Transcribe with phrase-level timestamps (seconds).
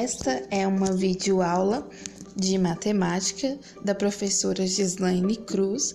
[0.00, 1.84] Esta é uma videoaula
[2.36, 5.92] de matemática da professora Gislaine Cruz,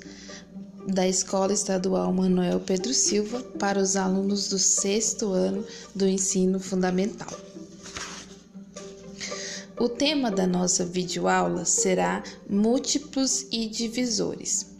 [0.94, 7.32] da Escola Estadual Manuel Pedro Silva, para os alunos do sexto ano do ensino fundamental.
[9.80, 14.73] O tema da nossa videoaula será múltiplos e divisores.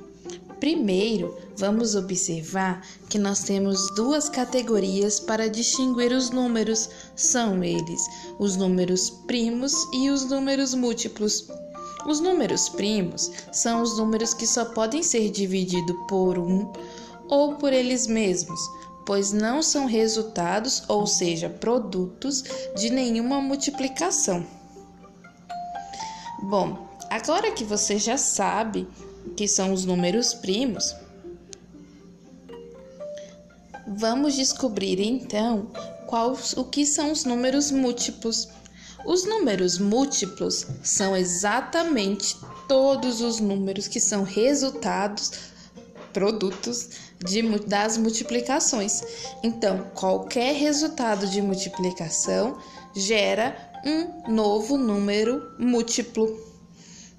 [0.64, 6.90] Primeiro, vamos observar que nós temos duas categorias para distinguir os números.
[7.18, 8.02] São eles
[8.40, 11.50] os números primos e os números múltiplos.
[12.08, 16.72] Os números primos são os números que só podem ser divididos por um
[17.28, 18.62] ou por eles mesmos,
[19.06, 22.42] pois não são resultados, ou seja, produtos
[22.78, 24.48] de nenhuma multiplicação.
[26.42, 28.88] Bom, agora que você já sabe
[29.36, 30.96] que são os números primos,
[33.88, 35.68] vamos descobrir então
[36.08, 38.48] quais o que são os números múltiplos.
[39.06, 45.32] Os números múltiplos são exatamente todos os números que são resultados,
[46.14, 49.02] produtos de, das multiplicações.
[49.42, 52.58] Então, qualquer resultado de multiplicação
[52.96, 56.40] gera um novo número múltiplo.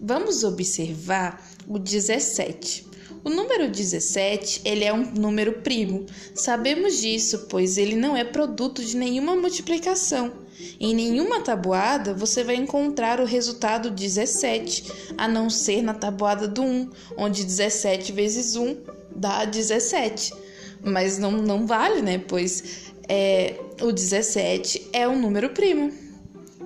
[0.01, 2.87] Vamos observar o 17.
[3.25, 6.05] O número 17, ele é um número primo.
[6.35, 10.33] Sabemos disso, pois ele não é produto de nenhuma multiplicação.
[10.79, 16.63] Em nenhuma tabuada você vai encontrar o resultado 17, a não ser na tabuada do
[16.63, 18.77] 1, onde 17 vezes 1
[19.17, 20.35] dá 17.
[20.83, 22.19] Mas não, não vale, né?
[22.19, 25.91] Pois é, o 17 é um número primo.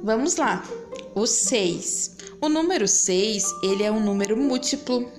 [0.03, 0.65] Vamos lá.
[1.15, 2.18] O 6.
[2.41, 5.11] O número 6, ele é um número múltiplo.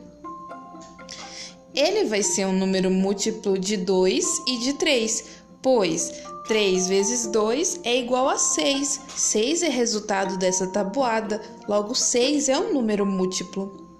[1.75, 5.25] Ele vai ser um número múltiplo de 2 e de 3,
[5.61, 6.13] pois
[6.47, 9.01] 3 vezes 2 é igual a 6.
[9.17, 13.99] 6 é resultado dessa tabuada, logo 6 é um número múltiplo.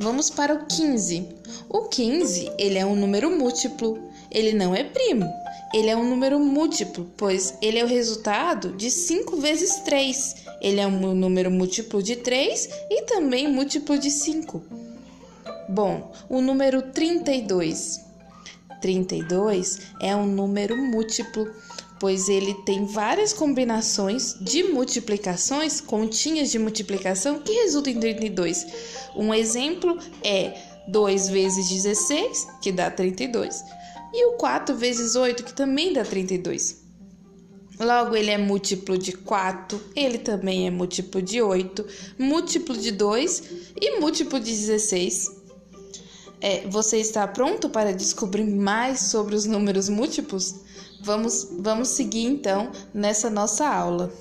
[0.00, 1.28] Vamos para o 15.
[1.68, 3.98] O 15, ele é um número múltiplo.
[4.30, 5.30] Ele não é primo.
[5.72, 10.34] Ele é um número múltiplo, pois ele é o resultado de 5 vezes 3.
[10.60, 14.62] Ele é um número múltiplo de 3 e também múltiplo de 5.
[15.68, 18.00] Bom, o número 32.
[18.80, 21.48] 32 é um número múltiplo,
[22.00, 28.66] pois ele tem várias combinações de multiplicações, continhas de multiplicação que resultam em 32.
[29.14, 33.62] Um exemplo é 2 vezes 16, que dá 32,
[34.12, 36.80] e o 4 vezes 8, que também dá 32.
[37.78, 41.86] Logo, ele é múltiplo de 4, ele também é múltiplo de 8,
[42.18, 43.42] múltiplo de 2
[43.80, 45.40] e múltiplo de 16.
[46.42, 50.56] É, você está pronto para descobrir mais sobre os números múltiplos?
[51.02, 54.12] Vamos, vamos seguir então nessa nossa aula.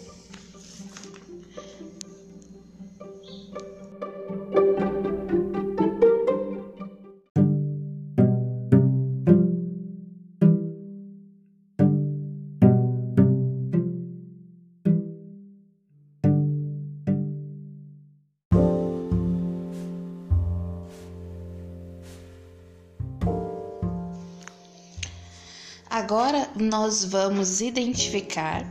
[26.60, 28.66] Nós vamos identificar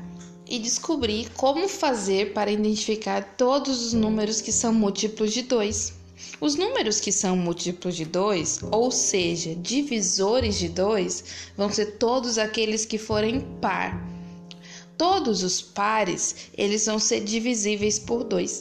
[0.47, 5.95] e descobrir como fazer para identificar todos os números que são múltiplos de 2.
[6.41, 11.25] Os números que são múltiplos de 2, ou seja, divisores de 2,
[11.57, 14.01] vão ser todos aqueles que forem par.
[14.97, 18.61] Todos os pares, eles vão ser divisíveis por 2.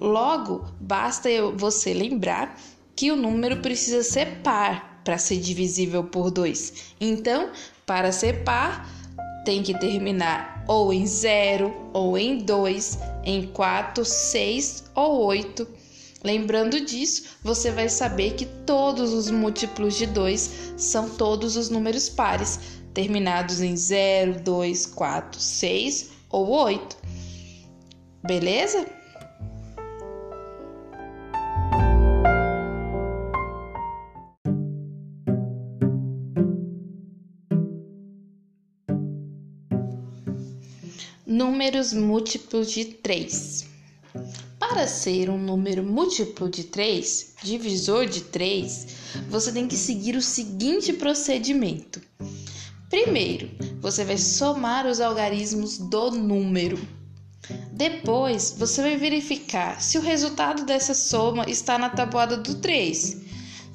[0.00, 2.58] Logo, basta você lembrar
[2.94, 6.94] que o número precisa ser par para ser divisível por 2.
[7.00, 7.50] Então,
[7.86, 8.90] para ser par,
[9.44, 15.66] tem que terminar ou em 0, ou em 2, em 4, 6 ou 8.
[16.24, 22.08] Lembrando disso, você vai saber que todos os múltiplos de 2 são todos os números
[22.08, 22.58] pares,
[22.92, 26.96] terminados em 0, 2, 4, 6 ou 8.
[28.24, 28.84] Beleza?
[41.36, 43.66] Números múltiplos de 3.
[44.58, 48.86] Para ser um número múltiplo de 3, divisor de 3,
[49.28, 52.00] você tem que seguir o seguinte procedimento.
[52.88, 53.50] Primeiro,
[53.82, 56.78] você vai somar os algarismos do número.
[57.70, 63.25] Depois, você vai verificar se o resultado dessa soma está na tabuada do 3.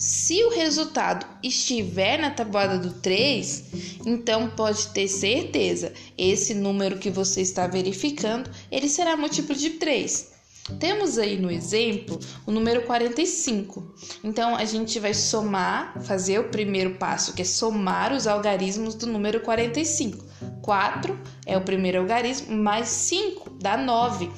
[0.02, 3.66] Se o resultado estiver na tabuada do 3,
[4.04, 10.32] então pode ter certeza, esse número que você está verificando, ele será múltiplo de 3.
[10.80, 13.94] Temos aí no exemplo o número 45.
[14.24, 19.06] Então a gente vai somar, fazer o primeiro passo, que é somar os algarismos do
[19.06, 20.26] número 45.
[20.64, 24.32] 4 é o primeiro algarismo, mais 5 dá 9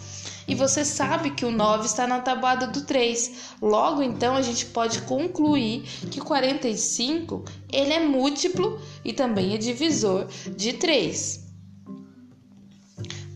[0.47, 3.31] e você sabe que o 9 está na tabuada do 3.
[3.61, 10.27] Logo, então, a gente pode concluir que 45 ele é múltiplo e também é divisor
[10.55, 11.43] de 3.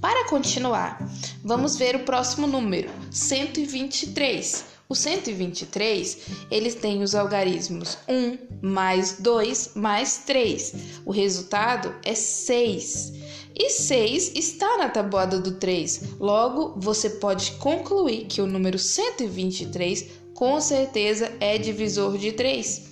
[0.01, 0.99] Para continuar,
[1.43, 4.77] vamos ver o próximo número, 123.
[4.89, 6.17] O 123,
[6.49, 11.01] ele tem os algarismos 1 mais 2 mais 3.
[11.05, 13.13] O resultado é 6.
[13.59, 16.19] E 6 está na tabuada do 3.
[16.19, 20.05] Logo, você pode concluir que o número 123
[20.35, 22.83] com certeza é divisor de 3.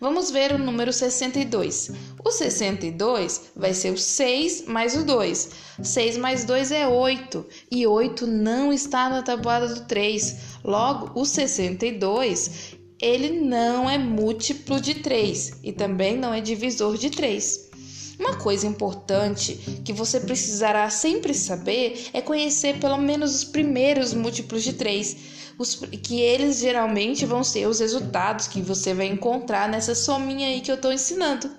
[0.00, 1.92] Vamos ver o número 62.
[2.24, 5.50] O 62 vai ser o 6 mais o 2.
[5.80, 10.36] 6 mais 2 é 8 e 8 não está na tabuada do 3.
[10.64, 17.08] Logo, o 62 ele não é múltiplo de 3 e também não é divisor de
[17.08, 17.70] 3.
[18.18, 19.54] Uma coisa importante
[19.84, 25.16] que você precisará sempre saber é conhecer pelo menos os primeiros múltiplos de 3,
[25.58, 30.60] os, que eles geralmente vão ser os resultados que você vai encontrar nessa sominha aí
[30.60, 31.50] que eu estou ensinando.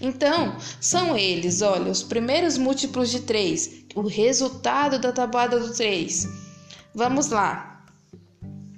[0.00, 6.28] Então, são eles, olha, os primeiros múltiplos de 3, o resultado da tabuada do 3.
[6.94, 7.84] Vamos lá.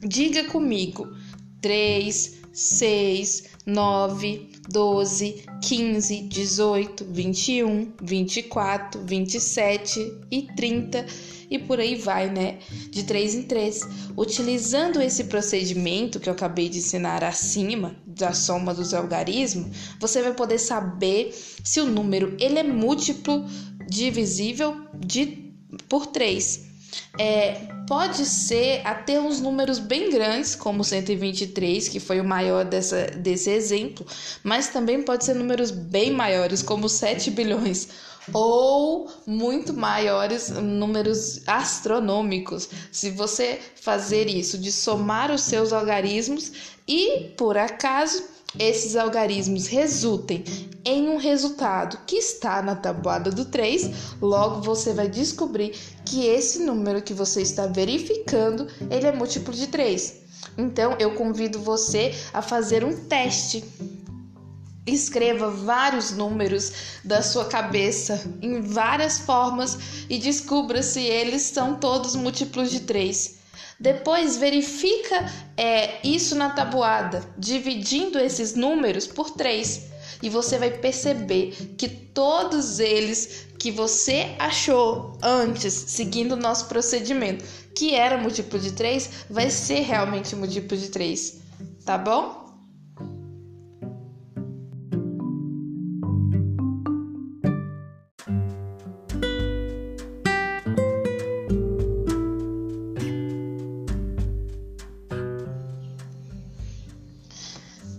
[0.00, 1.14] Diga comigo.
[1.60, 11.06] 3, 6, 9, 12, 15, 18, 21, 24, 27 e 30
[11.50, 12.58] e por aí vai, né?
[12.90, 13.80] De 3 em 3.
[14.16, 19.68] Utilizando esse procedimento que eu acabei de ensinar acima, da soma dos algarismos,
[20.00, 23.44] você vai poder saber se o número ele é múltiplo
[23.88, 25.52] divisível de,
[25.88, 26.75] por 3.
[27.18, 33.06] É, pode ser até uns números bem grandes, como 123, que foi o maior dessa,
[33.06, 34.06] desse exemplo,
[34.42, 37.88] mas também pode ser números bem maiores, como 7 bilhões,
[38.32, 42.68] ou muito maiores, números astronômicos.
[42.90, 46.52] Se você fazer isso de somar os seus algarismos
[46.86, 48.22] e, por acaso,
[48.58, 50.44] esses algarismos resultem
[50.84, 53.90] em um resultado que está na tabuada do 3,
[54.22, 59.66] logo você vai descobrir que esse número que você está verificando, ele é múltiplo de
[59.66, 60.20] 3.
[60.56, 63.64] Então, eu convido você a fazer um teste.
[64.86, 66.72] Escreva vários números
[67.04, 69.76] da sua cabeça em várias formas
[70.08, 73.35] e descubra se eles são todos múltiplos de 3.
[73.78, 75.24] Depois verifica
[75.56, 79.96] é, isso na tabuada, dividindo esses números por 3.
[80.22, 87.44] E você vai perceber que todos eles que você achou antes, seguindo o nosso procedimento,
[87.74, 91.38] que era múltiplo de 3, vai ser realmente múltiplo de 3.
[91.84, 92.45] Tá bom?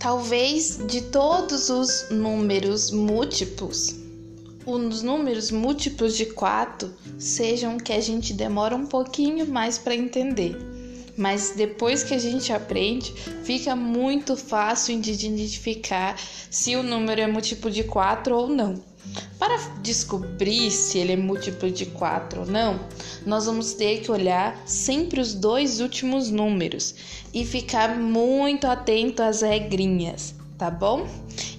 [0.07, 3.93] Talvez de todos os números múltiplos,
[4.65, 6.89] os números múltiplos de 4
[7.19, 10.55] sejam que a gente demora um pouquinho mais para entender.
[11.17, 16.17] Mas depois que a gente aprende, fica muito fácil de identificar
[16.49, 18.81] se o número é múltiplo de 4 ou não.
[19.39, 22.79] Para descobrir se ele é múltiplo de 4 ou não,
[23.25, 26.95] nós vamos ter que olhar sempre os dois últimos números
[27.33, 31.07] e ficar muito atento às regrinhas, tá bom?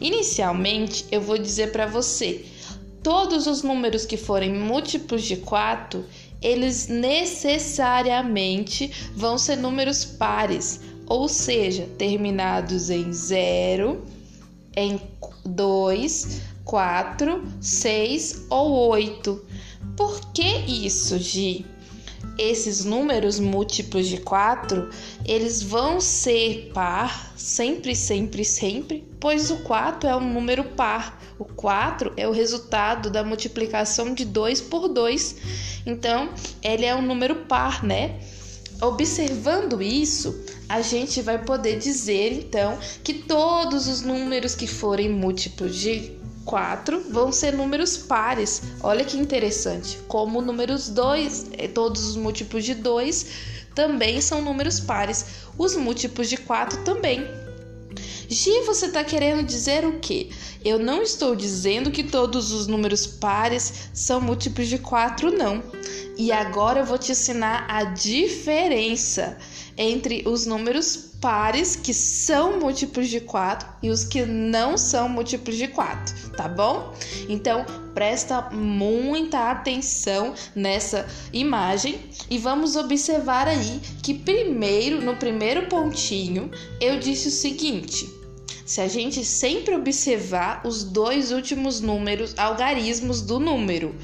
[0.01, 2.45] Inicialmente, eu vou dizer para você,
[3.03, 6.05] todos os números que forem múltiplos de 4,
[6.43, 14.03] eles necessariamente vão ser números pares, ou seja, terminados em 0,
[14.77, 15.01] em
[15.45, 19.43] 2, 4, 6 ou 8.
[19.97, 21.65] Por que isso, Gi?
[22.37, 24.91] Esses números múltiplos de 4,
[25.25, 31.19] eles vão ser par sempre, sempre, sempre, pois o 4 é um número par.
[31.39, 35.37] O 4 é o resultado da multiplicação de 2 por 2.
[35.87, 38.21] Então, ele é um número par, né?
[38.83, 45.75] Observando isso, a gente vai poder dizer então que todos os números que forem múltiplos
[45.75, 46.19] de
[46.49, 48.63] 4 vão ser números pares.
[48.83, 49.99] Olha que interessante.
[50.09, 53.27] Como números 2, eh, todos os múltiplos de 2
[53.75, 55.27] também são números pares.
[55.59, 57.23] Os múltiplos de 4 também.
[58.31, 60.31] Gi, você está querendo dizer o quê?
[60.65, 65.63] Eu não estou dizendo que todos os números pares são múltiplos de 4, não.
[66.17, 69.37] E agora eu vou te ensinar a diferença
[69.77, 75.57] entre os números pares que são múltiplos de 4 e os que não são múltiplos
[75.57, 76.95] de 4, tá bom?
[77.29, 81.99] Então, presta muita atenção nessa imagem
[82.31, 86.49] e vamos observar aí que primeiro, no primeiro pontinho,
[86.81, 88.09] eu disse o seguinte:
[88.65, 93.97] se a gente sempre observar os dois últimos números, algarismos do número,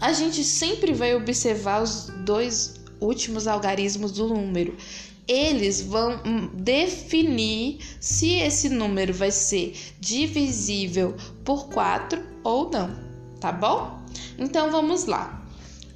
[0.00, 4.76] a gente sempre vai observar os dois últimos algarismos do número
[5.26, 6.20] eles vão
[6.54, 12.94] definir se esse número vai ser divisível por 4 ou não,
[13.40, 14.00] tá bom?
[14.38, 15.42] Então vamos lá.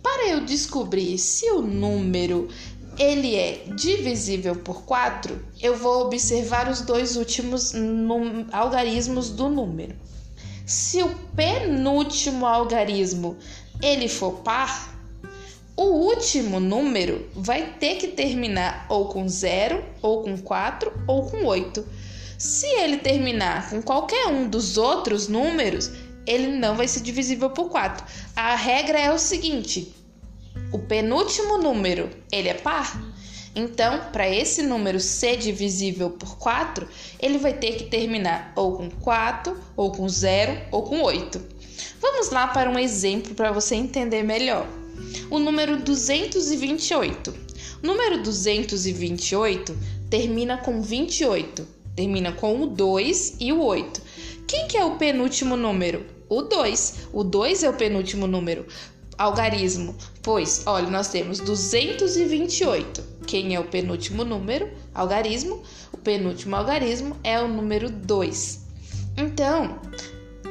[0.03, 2.49] Para eu descobrir se o número
[2.99, 7.73] ele é divisível por 4, eu vou observar os dois últimos
[8.53, 9.95] algarismos do número.
[10.67, 13.37] Se o penúltimo algarismo
[13.83, 15.00] ele for par,
[15.81, 21.47] o último número vai ter que terminar ou com 0, ou com 4, ou com
[21.47, 21.83] 8.
[22.37, 25.91] Se ele terminar com qualquer um dos outros números,
[26.27, 28.05] ele não vai ser divisível por 4.
[28.37, 29.95] A regra é o seguinte:
[30.71, 33.03] o penúltimo número, ele é par.
[33.57, 36.87] Então, para esse número ser divisível por 4,
[37.19, 41.41] ele vai ter que terminar ou com 4, ou com 0, ou com 8.
[42.03, 44.67] Vamos lá para um exemplo para você entender melhor
[45.31, 47.35] o número 228.
[47.83, 49.77] O número 228
[50.11, 54.03] termina com 28, termina com o 2 e o 8.
[54.47, 56.05] Quem que é o penúltimo número?
[56.29, 57.09] O 2.
[57.13, 58.67] O 2 é o penúltimo número.
[59.17, 59.95] Algarismo.
[60.23, 63.03] Pois, olha, nós temos 228.
[63.27, 64.69] Quem é o penúltimo número?
[64.95, 65.63] Algarismo.
[65.93, 68.61] O penúltimo algarismo é o número 2.
[69.17, 69.79] Então,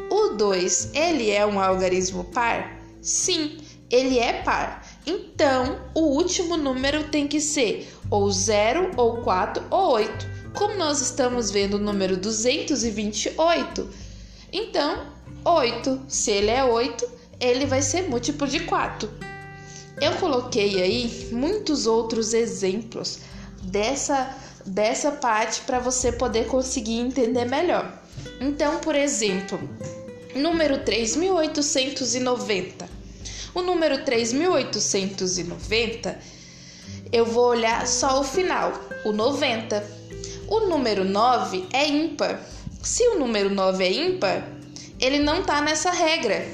[0.10, 2.79] o 2, ele é um algarismo par?
[3.02, 3.58] Sim
[3.90, 4.86] ele é par.
[5.06, 10.28] Então, o último número tem que ser ou 0, ou 4, ou 8.
[10.54, 13.90] Como nós estamos vendo o número 228,
[14.52, 15.08] então
[15.44, 17.08] 8, se ele é 8,
[17.40, 19.10] ele vai ser múltiplo de 4.
[20.02, 23.20] Eu coloquei aí muitos outros exemplos
[23.64, 28.02] dessa, dessa parte para você poder conseguir entender melhor.
[28.40, 29.60] Então, por exemplo,
[30.36, 32.90] número 3890.
[33.54, 36.20] O número 3890,
[37.12, 40.00] eu vou olhar só o final, o 90.
[40.48, 42.40] O número 9 é ímpar.
[42.82, 44.48] Se o número 9 é ímpar,
[45.00, 46.48] ele não tá nessa regra.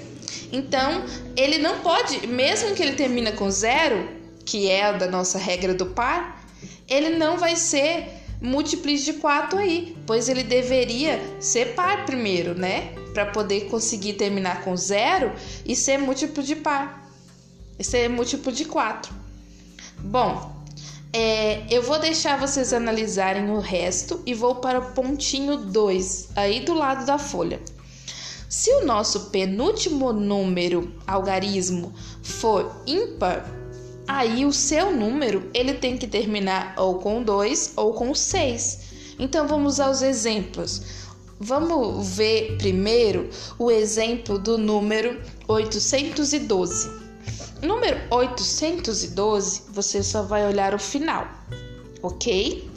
[0.52, 1.04] Então,
[1.36, 4.08] ele não pode, mesmo que ele termina com zero,
[4.46, 6.46] que é a da nossa regra do par,
[6.88, 8.08] ele não vai ser
[8.42, 12.94] múltiplos de 4 aí, pois ele deveria ser par primeiro, né?
[13.16, 15.32] Para poder conseguir terminar com zero
[15.66, 17.10] e ser múltiplo de par,
[17.80, 19.14] e ser múltiplo de 4.
[20.00, 20.54] Bom,
[21.14, 26.60] é, eu vou deixar vocês analisarem o resto e vou para o pontinho 2, aí
[26.60, 27.62] do lado da folha.
[28.50, 33.50] Se o nosso penúltimo número algarismo for ímpar,
[34.06, 38.80] aí o seu número ele tem que terminar ou com 2 ou com 6.
[39.18, 41.05] Então vamos aos exemplos.
[41.40, 46.90] Vamos ver primeiro o exemplo do número 812.
[47.62, 51.28] Número 812, você só vai olhar o final,
[52.02, 52.70] ok?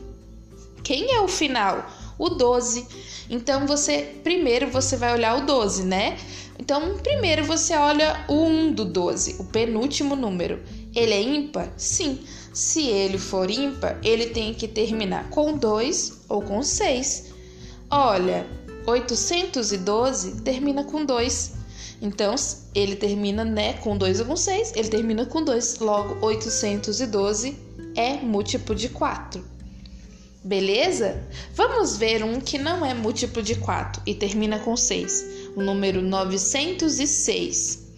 [0.82, 1.86] Quem é o final?
[2.18, 2.84] O 12.
[3.30, 6.16] Então você primeiro você vai olhar o 12, né?
[6.58, 10.60] Então primeiro você olha o 1 do 12, o penúltimo número.
[10.96, 11.72] Ele é ímpar?
[11.76, 12.18] Sim.
[12.52, 17.37] Se ele for ímpar, ele tem que terminar com 2 ou com 6.
[17.90, 18.46] Olha,
[18.86, 21.52] 812 termina com 2.
[22.02, 22.34] Então,
[22.74, 25.78] ele termina né, com 2 ou com 6, ele termina com 2.
[25.78, 27.56] Logo, 812
[27.96, 29.42] é múltiplo de 4.
[30.44, 31.22] Beleza?
[31.54, 35.24] Vamos ver um que não é múltiplo de 4 e termina com 6.
[35.56, 37.88] O número 906.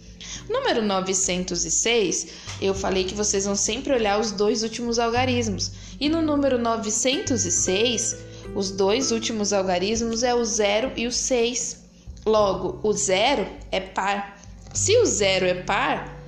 [0.49, 2.27] Número 906,
[2.61, 5.71] eu falei que vocês vão sempre olhar os dois últimos algarismos.
[5.99, 8.17] E no número 906,
[8.55, 11.81] os dois últimos algarismos é o 0 e o 6.
[12.25, 14.39] Logo, o 0 é par.
[14.73, 16.21] Se o 0 é par,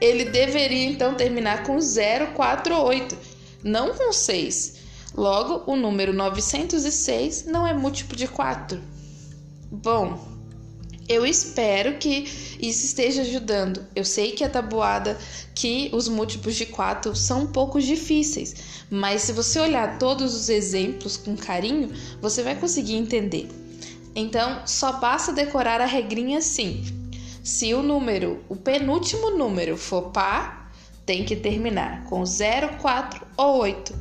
[0.00, 3.18] ele deveria então terminar com 0, 4 ou 8,
[3.64, 4.78] não com 6.
[5.14, 8.80] Logo, o número 906 não é múltiplo de 4.
[9.70, 10.37] Bom,
[11.08, 12.24] Eu espero que
[12.60, 13.86] isso esteja ajudando.
[13.96, 15.18] Eu sei que a tabuada,
[15.54, 18.54] que os múltiplos de 4 são um pouco difíceis,
[18.90, 23.48] mas se você olhar todos os exemplos com carinho, você vai conseguir entender.
[24.14, 26.84] Então, só basta decorar a regrinha assim.
[27.42, 30.70] Se o número, o penúltimo número for par,
[31.06, 33.94] tem que terminar com 0, 4 ou 8.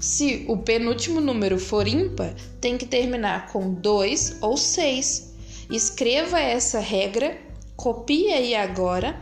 [0.00, 5.35] Se o penúltimo número for ímpar, tem que terminar com 2 ou 6.
[5.70, 7.36] Escreva essa regra,
[7.76, 9.20] copie aí agora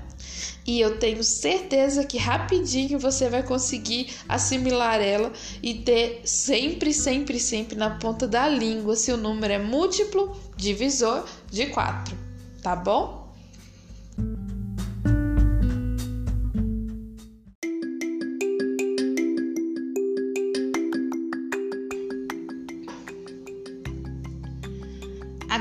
[0.66, 5.32] e eu tenho certeza que rapidinho você vai conseguir assimilar ela
[5.62, 11.26] e ter sempre, sempre, sempre na ponta da língua se o número é múltiplo divisor
[11.50, 12.16] de 4,
[12.62, 13.23] tá bom?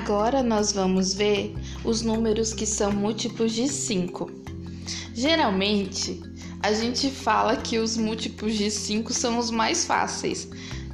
[0.04, 1.56] Agora nós vamos ver
[1.86, 4.30] os números que são múltiplos de 5.
[5.14, 6.22] Geralmente,
[6.62, 10.50] a gente fala que os múltiplos de 5 são os mais fáceis.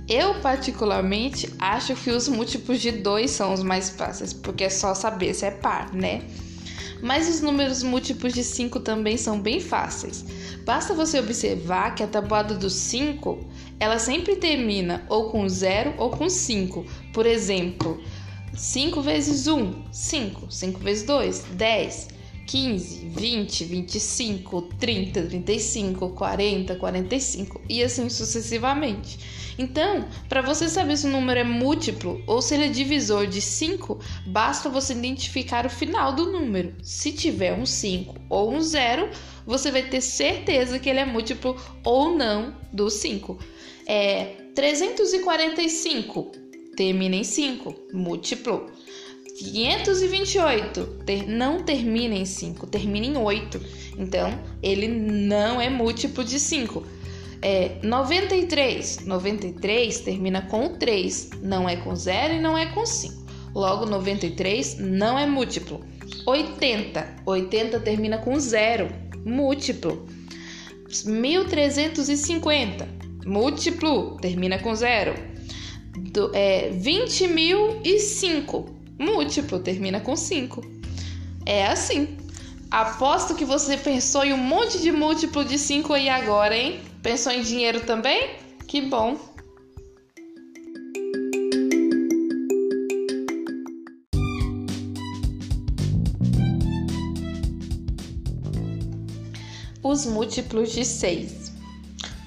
[0.08, 4.94] Eu, particularmente, acho que os múltiplos de 2 são os mais fáceis, porque é só
[4.94, 6.22] saber se é par, né?
[7.02, 10.24] Mas os números múltiplos de 5 também são bem fáceis.
[10.64, 13.40] Basta você observar que a tabuada do 5,
[13.80, 16.86] ela sempre termina ou com 0 ou com 5.
[17.12, 18.00] Por exemplo,
[18.54, 20.52] 5 vezes 1, 5.
[20.52, 22.20] 5 vezes 2, 10.
[22.50, 29.20] 15, 20, 25, 30, 35, 40, 45 e assim sucessivamente.
[29.56, 33.40] Então, para você saber se o número é múltiplo ou se ele é divisor de
[33.40, 36.74] 5, basta você identificar o final do número.
[36.82, 39.12] Se tiver um 5 ou um 0,
[39.46, 43.38] você vai ter certeza que ele é múltiplo ou não do 5.
[43.86, 46.49] É 345
[46.80, 48.68] termina em 5, múltiplo.
[49.38, 53.62] 528 ter, não termina em 5, termina em 8.
[53.98, 54.32] Então,
[54.64, 56.82] ele não é múltiplo de 5.
[57.42, 63.26] É, 93, 93 termina com 3, não é com 0 e não é com 5.
[63.54, 65.84] Logo, 93 não é múltiplo.
[66.26, 68.88] 80, 80 termina com 0,
[69.26, 70.08] múltiplo.
[71.06, 72.88] 1350,
[73.26, 75.29] múltiplo, termina com 0
[75.98, 78.70] do, é, 20.005.
[78.98, 80.62] Múltiplo, termina com 5.
[81.46, 82.18] É assim.
[82.70, 86.80] Aposto que você pensou em um monte de múltiplo de 5 aí agora, hein?
[87.02, 88.36] Pensou em dinheiro também?
[88.68, 89.18] Que bom!
[99.82, 101.39] Os múltiplos de 6.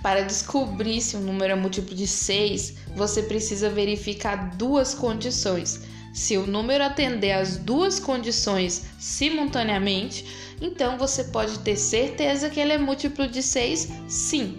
[0.03, 5.81] Para descobrir se um número é múltiplo de 6, você precisa verificar duas condições.
[6.12, 10.27] Se o número atender às duas condições simultaneamente,
[10.61, 14.59] então você pode ter certeza que ele é múltiplo de 6, sim.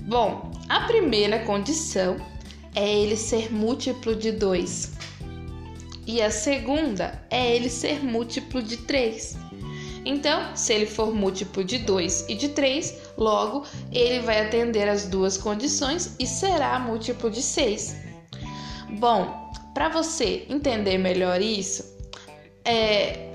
[0.00, 2.16] Bom, a primeira condição
[2.74, 4.92] é ele ser múltiplo de 2.
[6.06, 9.43] E a segunda é ele ser múltiplo de 3.
[10.04, 15.06] Então, se ele for múltiplo de 2 e de 3, logo ele vai atender as
[15.06, 17.96] duas condições e será múltiplo de 6.
[18.98, 21.96] Bom, para você entender melhor isso,
[22.64, 23.32] é,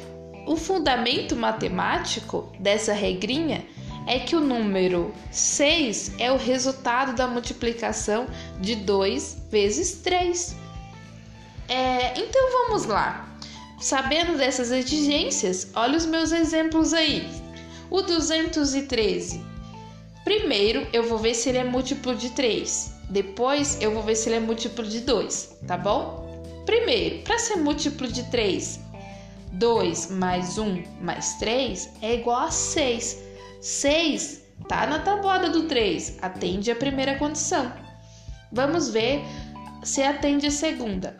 [0.47, 3.65] o fundamento matemático dessa regrinha
[4.07, 8.27] é que o número 6 é o resultado da multiplicação
[8.59, 10.55] de 2 vezes 3.
[11.67, 13.28] É, então vamos lá.
[13.79, 17.25] Sabendo dessas exigências, olha os meus exemplos aí.
[17.89, 19.41] O 213.
[20.25, 22.93] Primeiro eu vou ver se ele é múltiplo de 3.
[23.09, 26.43] Depois eu vou ver se ele é múltiplo de 2, tá bom?
[26.65, 28.81] Primeiro, para ser múltiplo de 3,
[29.53, 33.17] 2 mais 1 mais 3 é igual a 6.
[33.61, 37.71] 6 tá na tabuada do 3, atende a primeira condição.
[38.51, 39.23] Vamos ver
[39.83, 41.15] se atende a segunda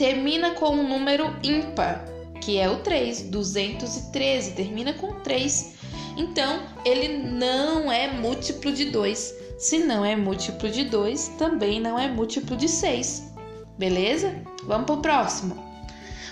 [0.00, 2.02] termina com um número ímpar,
[2.40, 5.74] que é o 3, 213, termina com 3.
[6.16, 9.34] Então, ele não é múltiplo de 2.
[9.58, 13.34] Se não é múltiplo de 2, também não é múltiplo de 6.
[13.78, 14.34] Beleza?
[14.64, 15.62] Vamos para o próximo.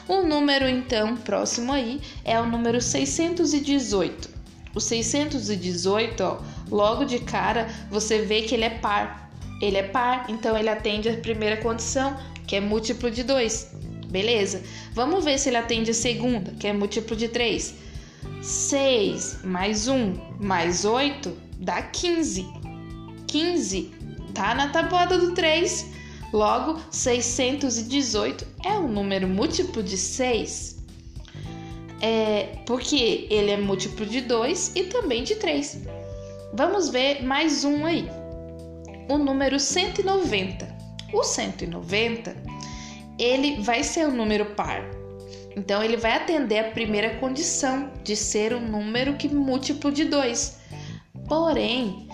[0.08, 4.30] O número, então, próximo aí é o número 618.
[4.74, 6.38] O 618, ó,
[6.70, 9.27] logo de cara, você vê que ele é par.
[9.60, 12.16] Ele é par, então ele atende a primeira condição,
[12.46, 13.72] que é múltiplo de 2.
[14.08, 14.62] Beleza?
[14.94, 17.74] Vamos ver se ele atende a segunda, que é múltiplo de 3.
[18.40, 22.46] 6 mais 1 mais 8 dá 15.
[23.26, 23.90] 15
[24.34, 25.86] tá na tabuada do 3.
[26.32, 30.78] Logo, 618 é um número múltiplo de 6.
[32.00, 35.82] é, porque ele é múltiplo de 2 e também de 3.
[36.52, 38.08] Vamos ver mais um aí.
[39.08, 40.76] O número 190.
[41.12, 42.36] O 190,
[43.18, 44.82] ele vai ser um número par.
[45.56, 50.58] Então ele vai atender a primeira condição de ser um número que múltiplo de 2.
[51.26, 52.08] Porém,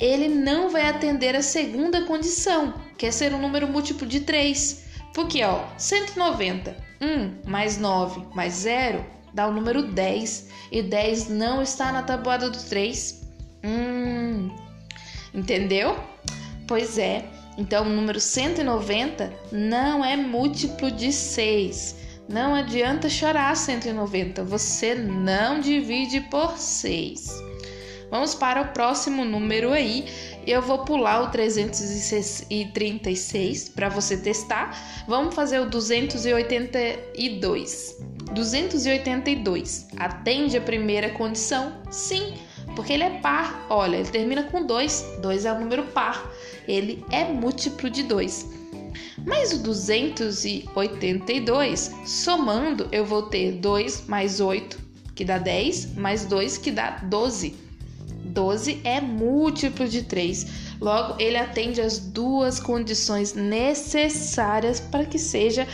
[0.00, 4.84] ele não vai atender a segunda condição, que é ser um número múltiplo de 3.
[5.12, 9.04] Porque, ó, 190, 1 mais 9 mais 0
[9.34, 10.48] dá o número 10.
[10.72, 13.22] E 10 não está na tabuada do 3.
[13.64, 14.50] Hum,
[15.36, 15.96] entendeu?
[16.66, 17.24] Pois é.
[17.58, 21.96] Então, o número 190 não é múltiplo de 6.
[22.28, 24.44] Não adianta chorar 190.
[24.44, 27.46] Você não divide por 6.
[28.10, 30.06] Vamos para o próximo número aí.
[30.46, 35.04] Eu vou pular o 336 para você testar.
[35.08, 37.96] Vamos fazer o 282.
[38.32, 41.82] 282 atende a primeira condição?
[41.90, 42.34] Sim,
[42.74, 43.64] porque ele é par.
[43.70, 45.18] Olha, ele termina com 2.
[45.20, 46.28] 2 é um número par.
[46.66, 48.56] Ele é múltiplo de 2.
[49.24, 54.78] Mas o 282, somando, eu vou ter 2 mais 8,
[55.14, 57.56] que dá 10, mais 2, que dá 12.
[58.24, 60.66] 12 é múltiplo de 3.
[60.80, 65.66] Logo, ele atende as duas condições necessárias para que seja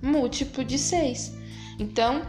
[0.00, 1.34] múltiplo de 6.
[1.78, 2.22] Então,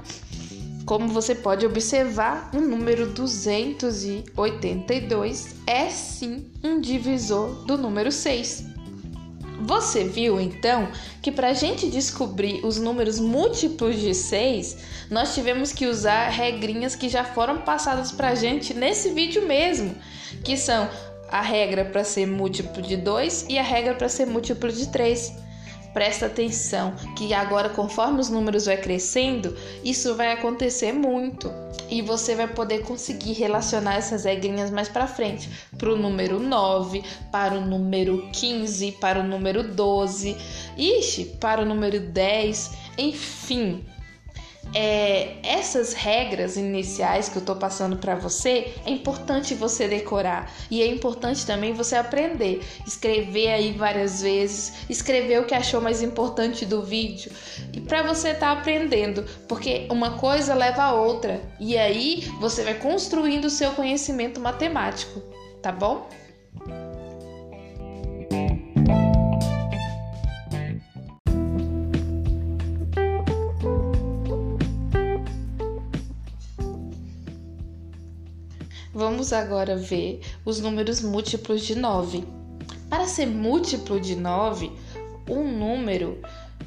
[0.87, 8.63] como você pode observar, o número 282 é sim um divisor do número 6.
[9.63, 10.87] Você viu então
[11.21, 14.77] que para a gente descobrir os números múltiplos de 6,
[15.11, 19.93] nós tivemos que usar regrinhas que já foram passadas para a gente nesse vídeo mesmo,
[20.41, 20.89] que são
[21.29, 25.46] a regra para ser múltiplo de 2 e a regra para ser múltiplo de 3
[25.93, 31.51] presta atenção que agora, conforme os números vai crescendo, isso vai acontecer muito.
[31.89, 37.03] E você vai poder conseguir relacionar essas regrinhas mais para frente, para o número 9,
[37.31, 40.35] para o número 15, para o número 12,
[40.77, 43.85] ixi, para o número 10, enfim
[44.73, 50.81] é, essas regras iniciais que eu tô passando para você, é importante você decorar e
[50.81, 52.61] é importante também você aprender.
[52.85, 57.31] Escrever aí várias vezes, escrever o que achou mais importante do vídeo
[57.73, 62.63] e para você estar tá aprendendo, porque uma coisa leva a outra e aí você
[62.63, 65.21] vai construindo o seu conhecimento matemático,
[65.61, 66.07] tá bom?
[79.17, 82.23] Vamos agora ver os números múltiplos de 9.
[82.87, 84.71] Para ser múltiplo de 9,
[85.27, 86.21] um número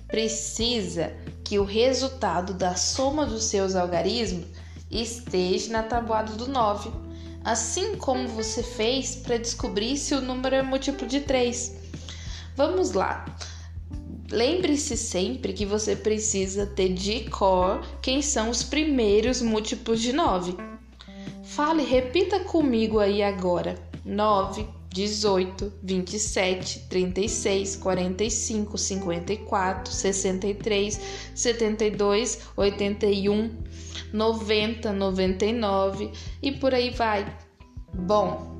[0.08, 1.12] precisa
[1.44, 4.46] que o resultado da soma dos seus algarismos
[4.90, 6.90] esteja na tabuada do 9,
[7.44, 11.76] assim como você fez para descobrir se o número é múltiplo de 3.
[12.56, 13.26] Vamos lá.
[14.28, 20.69] Lembre-se sempre que você precisa ter de cor quem são os primeiros múltiplos de 9.
[21.50, 23.74] Fale, repita comigo aí agora.
[24.04, 31.00] 9, 18, 27, 36, 45, 54, 63,
[31.34, 33.50] 72, 81,
[34.12, 37.36] 90, 99 e por aí vai.
[37.94, 38.56] Bom,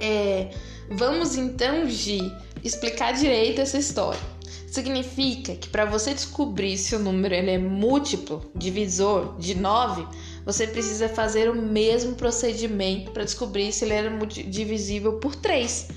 [0.00, 0.50] é,
[0.90, 2.28] vamos então, Gi,
[2.64, 4.20] explicar direito essa história.
[4.66, 10.04] Significa que para você descobrir se o número ele é múltiplo, divisor de 9,
[10.46, 15.88] você precisa fazer o mesmo procedimento para descobrir se ele era divisível por 3.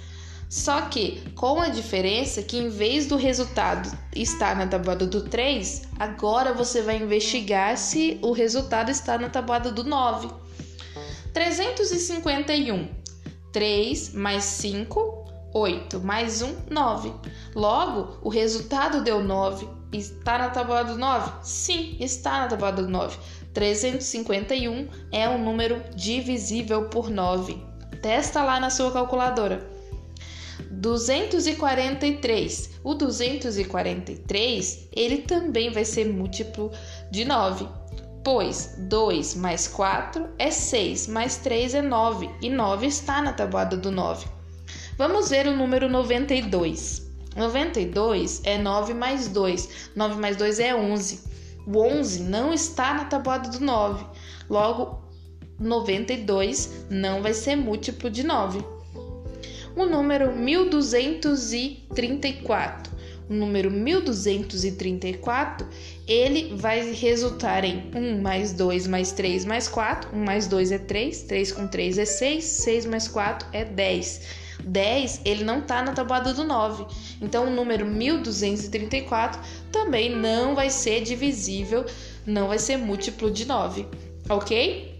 [0.49, 5.83] Só que com a diferença que em vez do resultado estar na tabuada do 3,
[5.99, 10.27] agora você vai investigar se o resultado está na tabuada do 9.
[11.31, 12.89] 351.
[13.51, 17.13] 3 mais 5, 8 mais 1, 9.
[17.53, 19.67] Logo, o resultado deu 9.
[19.91, 21.31] Está na tabuada do 9?
[21.43, 23.17] Sim, está na tabuada do 9.
[23.53, 27.57] 351 é um número divisível por 9.
[28.01, 29.79] Testa lá na sua calculadora.
[30.71, 32.79] 243.
[32.83, 36.71] O 243, ele também vai ser múltiplo
[37.11, 37.67] de 9,
[38.23, 43.75] pois 2 mais 4 é 6, mais 3 é 9, e 9 está na tabuada
[43.75, 44.27] do 9.
[44.97, 47.09] Vamos ver o número 92.
[47.35, 49.91] 92 é 9 mais 2.
[49.95, 51.28] 9 mais 2 é 11.
[51.71, 54.03] O 11 não está na tabuada do 9.
[54.49, 55.03] Logo,
[55.59, 58.65] 92 não vai ser múltiplo de 9.
[59.75, 62.91] O número 1234.
[63.29, 65.67] o número 1234,
[66.07, 70.09] ele vai resultar em 1 mais 2 mais 3 mais 4.
[70.11, 74.38] 1 mais 2 é 3, 3 com 3 é 6, 6 mais 4 é 10.
[74.63, 76.85] 10, ele não está na tabuada do 9.
[77.21, 79.41] Então, o número 1234
[79.71, 81.85] também não vai ser divisível,
[82.25, 83.87] não vai ser múltiplo de 9,
[84.29, 84.99] ok?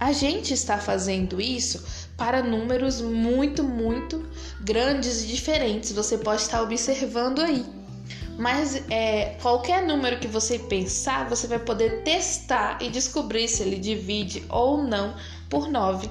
[0.00, 4.24] A gente está fazendo isso para números muito, muito
[4.60, 5.90] grandes e diferentes.
[5.90, 7.66] Você pode estar observando aí.
[8.38, 13.76] Mas é, qualquer número que você pensar, você vai poder testar e descobrir se ele
[13.76, 15.16] divide ou não
[15.50, 16.08] por 9.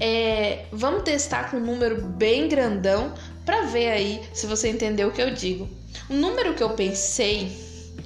[0.00, 3.12] É, vamos testar com um número bem grandão
[3.44, 5.68] para ver aí se você entendeu o que eu digo.
[6.08, 7.50] O número que eu pensei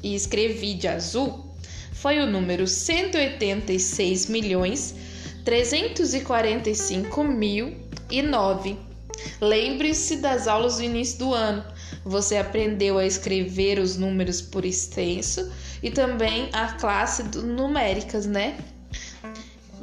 [0.02, 1.52] e escrevi de azul
[1.92, 4.94] foi o número 186 milhões
[5.44, 7.76] 345 mil
[8.10, 8.76] e 9.
[9.40, 11.64] Lembre-se das aulas do início do ano.
[12.04, 15.52] Você aprendeu a escrever os números por extenso
[15.82, 18.58] e também a classe do numéricas, né?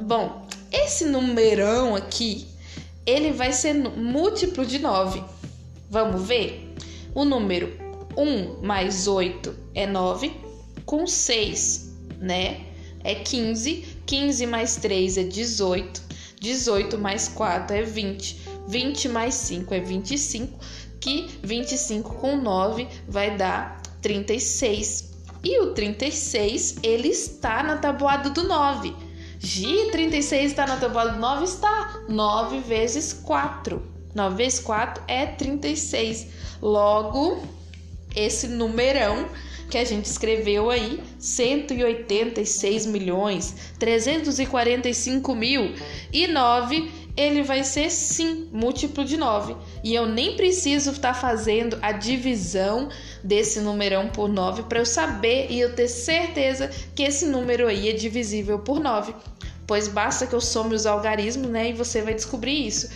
[0.00, 2.46] Bom, esse numerão aqui,
[3.04, 5.22] ele vai ser múltiplo de 9.
[5.88, 6.74] Vamos ver?
[7.14, 7.76] O número
[8.16, 10.32] 1 mais 8 é 9,
[10.84, 12.66] com 6, né?
[13.02, 16.02] É 15, 15 mais 3 é 18,
[16.40, 20.58] 18 mais 4 é 20, 20 mais 5 é 25,
[21.00, 25.10] que 25 com 9 vai dar 36.
[25.42, 28.94] E o 36, ele está na tabuada do 9.
[29.42, 31.44] Gi, 36 está na do 9?
[31.44, 32.02] Está.
[32.06, 33.82] 9 vezes 4.
[34.14, 36.26] 9 vezes 4 é 36.
[36.60, 37.42] Logo,
[38.14, 39.30] esse numerão
[39.70, 45.72] que a gente escreveu aí, 186 milhões 345 mil
[46.12, 49.56] e 9, ele vai ser sim múltiplo de 9.
[49.82, 52.88] E eu nem preciso estar tá fazendo a divisão
[53.22, 57.88] desse numerão por 9 para eu saber e eu ter certeza que esse número aí
[57.88, 59.14] é divisível por 9.
[59.66, 61.70] Pois basta que eu some os algarismos, né?
[61.70, 62.90] E você vai descobrir isso.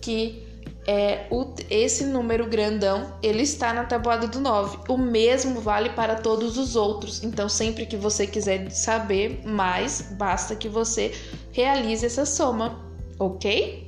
[0.00, 0.46] Que
[0.86, 4.78] é, o, esse número grandão ele está na tabuada do 9.
[4.88, 7.22] O mesmo vale para todos os outros.
[7.22, 11.12] Então, sempre que você quiser saber mais, basta que você
[11.52, 12.80] realize essa soma,
[13.18, 13.85] ok?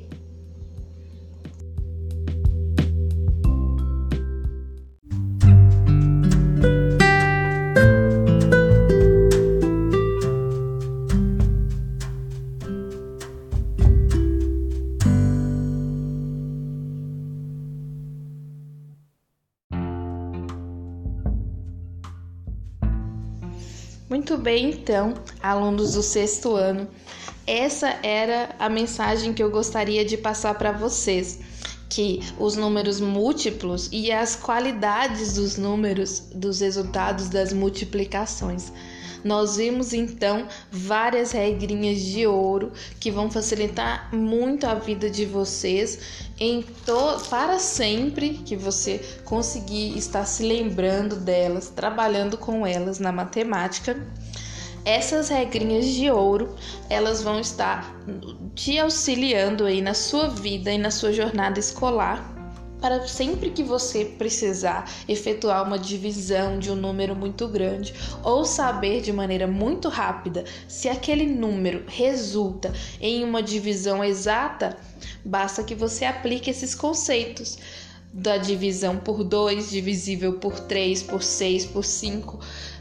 [24.49, 26.89] Bem, então, alunos do sexto ano,
[27.47, 31.39] essa era a mensagem que eu gostaria de passar para vocês.
[31.87, 38.73] Que os números múltiplos e as qualidades dos números, dos resultados das multiplicações.
[39.25, 45.99] Nós vimos então várias regrinhas de ouro que vão facilitar muito a vida de vocês
[46.39, 46.65] em
[47.29, 53.97] para sempre que você conseguir estar se lembrando delas, trabalhando com elas na matemática.
[54.85, 56.55] Essas regrinhas de ouro,
[56.89, 57.95] elas vão estar
[58.55, 62.38] te auxiliando aí na sua vida e na sua jornada escolar
[62.81, 69.01] para sempre que você precisar efetuar uma divisão de um número muito grande ou saber
[69.01, 74.77] de maneira muito rápida se aquele número resulta em uma divisão exata,
[75.25, 77.59] basta que você aplique esses conceitos
[78.13, 82.41] da divisão por 2, divisível por 3, por 6, por 5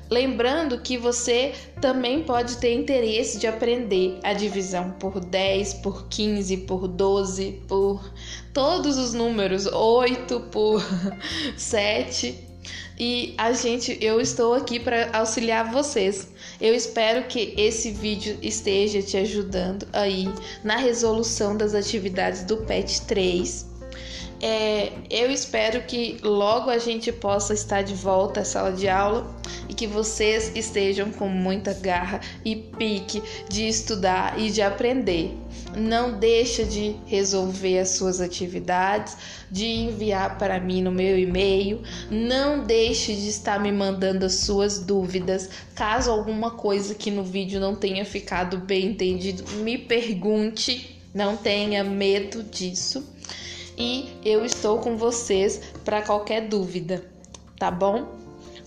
[0.10, 6.58] Lembrando que você também pode ter interesse de aprender a divisão por 10, por 15,
[6.58, 8.14] por 12, por
[8.54, 10.84] todos os números, 8, por
[11.58, 12.48] 7.
[13.00, 16.28] E a gente, eu estou aqui para auxiliar vocês.
[16.60, 20.28] Eu espero que esse vídeo esteja te ajudando aí
[20.64, 23.77] na resolução das atividades do PET 3
[24.40, 29.36] é, eu espero que logo a gente possa estar de volta à sala de aula
[29.68, 35.36] e que vocês estejam com muita garra e pique de estudar e de aprender.
[35.76, 39.18] Não deixa de resolver as suas atividades,
[39.50, 41.82] de enviar para mim no meu e-mail.
[42.12, 45.50] Não deixe de estar me mandando as suas dúvidas.
[45.74, 50.94] Caso alguma coisa que no vídeo não tenha ficado bem entendido, me pergunte.
[51.14, 53.17] Não tenha medo disso
[53.78, 57.06] e eu estou com vocês para qualquer dúvida,
[57.58, 58.08] tá bom?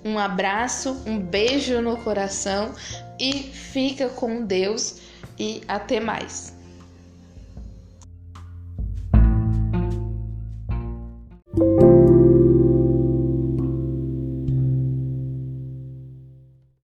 [0.04, 2.72] Um abraço, um beijo no coração
[3.18, 5.00] e fica com Deus
[5.38, 6.58] e até mais.